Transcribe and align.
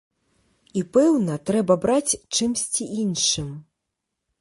І, 0.79 0.81
пэўна, 0.97 1.35
трэба 1.51 1.73
браць 1.85 2.17
чымсьці 2.35 2.91
іншым. 3.05 3.57